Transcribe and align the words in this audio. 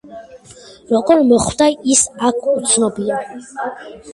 როგორ 0.93 1.21
მოხვდა 1.31 1.67
ის 1.97 2.01
აქ, 2.31 2.51
უცნობია. 2.55 3.21